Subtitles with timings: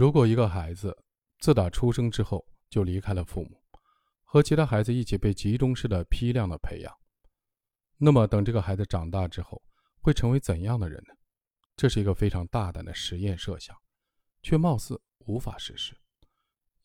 [0.00, 0.96] 如果一个孩子
[1.40, 3.62] 自打出生之后就离开了父母，
[4.24, 6.90] 和其他孩子一起被集中式的批量的培养，
[7.98, 9.62] 那么等这个孩子长大之后
[10.00, 11.14] 会成为怎样的人呢？
[11.76, 13.76] 这是一个非常大胆的实验设想，
[14.40, 15.94] 却貌似无法实施，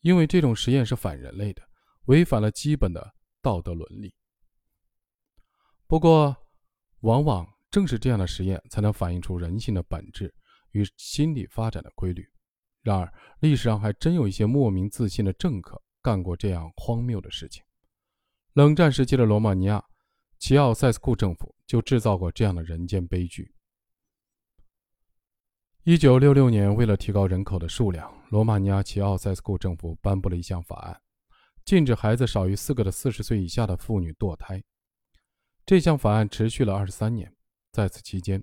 [0.02, 1.62] 因为这种实验是反人类的，
[2.08, 4.14] 违反了基本的道德伦理。
[5.86, 6.36] 不过，
[7.00, 10.34] 往往正是这样的实验才能反映出人性的本质
[10.72, 12.22] 与心理发展的规律。
[12.86, 17.60] 然而，历史上还真有一些莫名自信的政客干过这样荒谬的事情。
[18.52, 19.84] 冷战时期的罗马尼亚
[20.38, 23.52] 齐奥塞斯库政府就制造过这样的人间悲剧。
[25.82, 31.00] 一九六六年，为了提高人口的数量，罗马尼亚齐奥塞斯库政府颁布了一项法案，
[31.64, 34.62] 禁止孩子少于四个的四十岁以下的妇女堕胎。
[35.64, 37.34] 这项法案持续了二十三年，
[37.72, 38.40] 在此期间，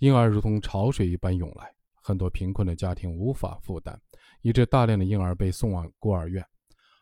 [0.00, 1.74] 婴儿如同潮水一般涌来，
[2.06, 3.98] 很多贫困的家庭无法负担，
[4.40, 6.40] 以致大量的婴儿被送往孤儿院，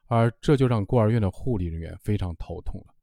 [0.07, 2.95] 而这就让孤儿院的护理人员非常头痛了。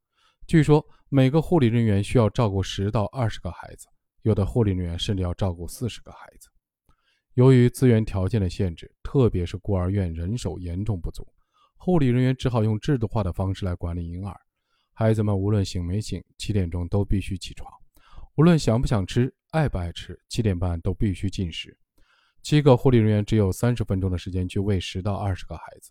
[0.48, 3.86] 据说，每个护理人员需要照顾十到二十个孩子，
[4.22, 6.48] 有的护理人员甚至要照顾四十个孩子。
[7.34, 11.24] 由于资源条件的限制，特别是孤儿院人手严重不足，
[11.76, 14.36] 护理人员只好用制度化的方式来管理婴儿。
[14.92, 17.70] 孩子们无论醒没醒，七点钟都必须起床；
[18.34, 21.78] 无论想不想吃、爱不爱吃，七点半都必须进食。
[22.42, 25.90] 七个护理人员只有三十分钟的时间去喂十到二十个孩子，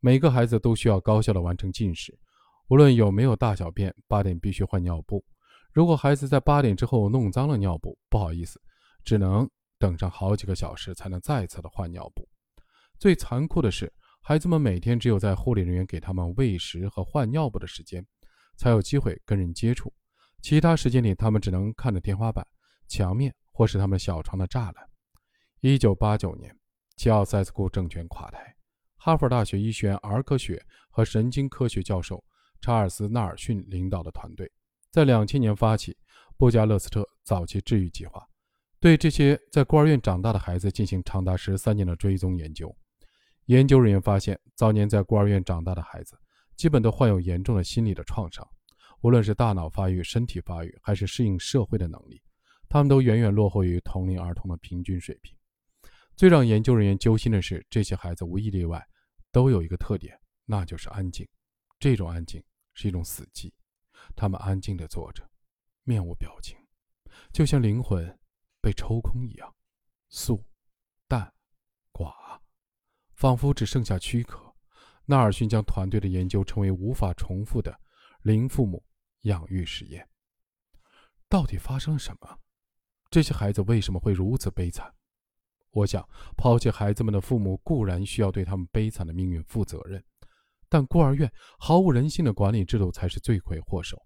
[0.00, 2.16] 每个孩子都需要高效的完成进食。
[2.68, 5.24] 无论有没有大小便，八点必须换尿布。
[5.72, 8.60] 如果孩子在八点之后弄脏了尿布，不好意思，
[9.04, 12.28] 只能等上好几个小时才能再次的换尿布。
[12.98, 18.04] 最残酷的是，孩子们每天只有在护理人员给他们喂食和换尿布的时间。
[18.58, 19.92] 才有机会跟人接触，
[20.40, 22.42] 其他时间里，他们只能看着天花板、
[22.88, 24.88] 墙面或是他们小床的栅栏。
[25.60, 26.54] 一九八九年，
[26.96, 28.54] 齐奥塞斯库政权垮台，
[28.96, 32.22] 哈佛大学医学院儿科学和神经科学教授
[32.60, 34.50] 查尔斯·纳尔逊领导的团队，
[34.90, 35.96] 在两千年发起
[36.36, 38.22] 布加勒斯特早期治愈计划，
[38.78, 42.76] 对这些在孤儿院长大的孩子进行长达十三年的追踪研究。
[43.46, 46.16] 研究人员发现，早年在孤儿院长大的孩子。
[46.54, 48.46] 基本都患有严重的心理的创伤，
[49.02, 52.22] 无论是大脑发育、身体发育，还是适应社会的能力，
[52.66, 55.36] 他们都远远落后于同龄儿童的平均水平。
[56.16, 58.82] 最让研究人员揪心的是，这些孩子无一例外
[59.30, 61.28] 都有一个特点，那就是安静。
[61.78, 63.52] 这种安静是一种死寂，
[64.16, 65.28] 他们安静地坐着，
[65.82, 66.56] 面无表情，
[67.32, 68.18] 就像灵魂
[68.62, 69.54] 被抽空一样，
[70.08, 70.42] 素、
[71.06, 71.30] 淡、
[71.92, 72.40] 寡，
[73.12, 74.54] 仿佛只剩下躯壳。
[75.04, 77.78] 纳尔逊将团队的研究称为无法重复的
[78.22, 78.82] 零父母
[79.20, 80.08] 养育实验。
[81.28, 82.38] 到底发生了什么？
[83.10, 84.92] 这些孩子为什么会如此悲惨？
[85.76, 86.02] 我想，
[86.38, 90.02] 抛弃孩子们的父母固然需要对他们悲惨的命运负责任，
[90.70, 94.00] 但孤儿院毫无人性的管理制度才是罪魁祸首。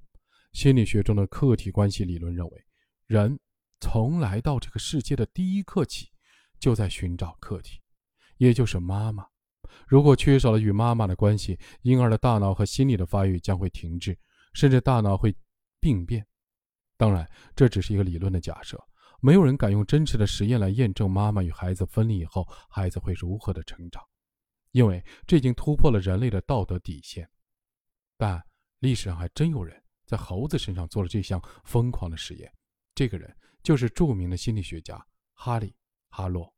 [0.52, 2.64] 心理学中的客体关系理论认为，
[3.06, 3.38] 人
[3.78, 6.08] 从来到这个世界的第一刻起，
[6.58, 7.80] 就在寻找客体，
[8.38, 9.24] 也就是妈妈。
[9.86, 14.18] 如果缺少了与妈妈的关系，婴儿的大脑和心理的发育将会停滞，
[14.54, 15.32] 甚至大脑会
[15.78, 16.26] 病变。
[16.96, 18.76] 当然，这只是一个理论的假设，
[19.20, 24.02] 没有人敢用真实的实验来验证妈妈与孩子分离以后孩子会如何的成长，
[24.72, 27.28] 因为这已经突破了人类的道德底线。
[28.16, 28.42] 但
[28.78, 32.52] 历史上还真有人在猴子身上做了这项疯狂的实验，
[32.94, 35.04] 这个人就是著名的心理学家
[35.34, 35.68] 哈利·
[36.08, 36.52] 哈洛。